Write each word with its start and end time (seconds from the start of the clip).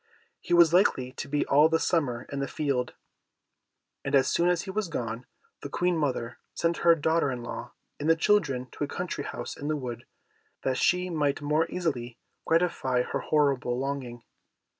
He 0.39 0.55
was 0.55 0.73
likely 0.73 1.11
to 1.11 1.27
be 1.29 1.45
all 1.45 1.69
the 1.69 1.77
summer 1.77 2.23
in 2.31 2.39
the 2.39 2.47
field, 2.47 2.95
and 4.03 4.15
as 4.15 4.27
soon 4.27 4.49
as 4.49 4.63
he 4.63 4.71
was 4.71 4.87
gone, 4.87 5.27
the 5.61 5.69
Queen 5.69 5.95
mother 5.95 6.39
sent 6.55 6.77
her 6.77 6.95
daughter 6.95 7.29
in 7.29 7.43
law 7.43 7.73
and 7.99 8.09
the 8.09 8.15
children 8.15 8.65
to 8.71 8.83
a 8.83 8.87
country 8.87 9.23
house 9.25 9.55
in 9.55 9.67
the 9.67 9.77
wood, 9.77 10.07
that 10.63 10.77
she 10.79 11.11
might 11.11 11.39
more 11.43 11.67
easily 11.69 12.17
gratify 12.47 13.03
her 13.03 13.19
horrible 13.19 13.77
longing. 13.77 14.23